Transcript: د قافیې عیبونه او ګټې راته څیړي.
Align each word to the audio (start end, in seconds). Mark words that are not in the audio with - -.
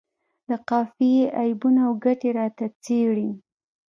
د 0.47 0.49
قافیې 0.69 1.23
عیبونه 1.39 1.81
او 1.87 1.93
ګټې 2.03 2.29
راته 2.39 2.65
څیړي. 2.83 3.29